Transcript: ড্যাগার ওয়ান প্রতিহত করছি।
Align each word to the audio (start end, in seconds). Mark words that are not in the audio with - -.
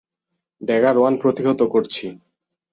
ড্যাগার 0.61 0.95
ওয়ান 0.97 1.13
প্রতিহত 1.21 1.59
করছি। 1.73 2.05